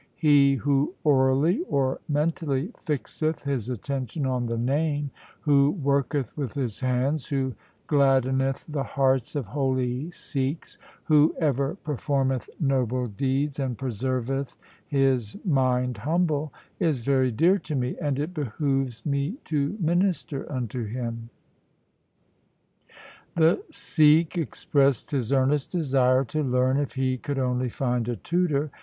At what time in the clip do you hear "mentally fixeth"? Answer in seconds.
2.09-3.43